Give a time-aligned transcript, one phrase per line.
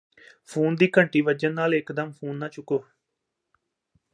[0.49, 2.83] phone ਦੀ ਘੰਟੀ ਵੱਜਣ ਨਾਲ ਇੱਕ ਦਮ ਫੋਨ ਨਾ ਚੁੱਕੋ